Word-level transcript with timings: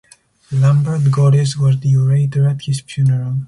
Lambert 0.51 1.01
Goris 1.11 1.55
was 1.59 1.79
the 1.79 1.95
orator 1.95 2.47
at 2.47 2.63
his 2.63 2.81
funeral. 2.81 3.37